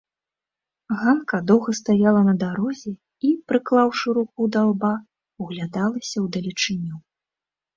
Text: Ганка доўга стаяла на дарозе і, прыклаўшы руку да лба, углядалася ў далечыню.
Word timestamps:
Ганка 1.01 1.35
доўга 1.51 1.71
стаяла 1.79 2.23
на 2.29 2.33
дарозе 2.43 2.91
і, 2.95 3.29
прыклаўшы 3.51 4.07
руку 4.19 4.41
да 4.57 4.61
лба, 4.71 4.93
углядалася 5.45 6.15
ў 6.15 6.33
далечыню. 6.39 6.95